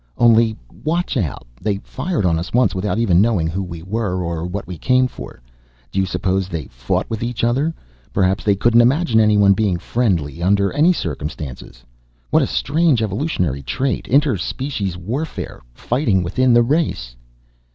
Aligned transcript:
"Only 0.17 0.57
watch 0.83 1.15
out. 1.15 1.45
They 1.61 1.77
fired 1.77 2.25
on 2.25 2.39
us 2.39 2.53
once 2.53 2.73
without 2.73 2.97
even 2.97 3.21
knowing 3.21 3.45
who 3.45 3.61
we 3.61 3.83
were 3.83 4.23
or 4.25 4.47
what 4.47 4.65
we 4.65 4.75
came 4.79 5.05
for. 5.07 5.43
Do 5.91 5.99
you 5.99 6.07
suppose 6.07 6.47
that 6.49 6.57
they 6.57 6.65
fought 6.71 7.07
with 7.07 7.21
each 7.21 7.43
other? 7.43 7.71
Perhaps 8.11 8.43
they 8.43 8.55
couldn't 8.55 8.81
imagine 8.81 9.19
anyone 9.19 9.53
being 9.53 9.77
friendly, 9.77 10.41
under 10.41 10.73
any 10.73 10.91
circumstances. 10.91 11.83
What 12.31 12.41
a 12.41 12.47
strange 12.47 13.03
evolutionary 13.03 13.61
trait, 13.61 14.07
inter 14.07 14.37
species 14.37 14.97
warfare. 14.97 15.61
Fighting 15.75 16.23
within 16.23 16.51
the 16.53 16.63
race!" 16.63 17.15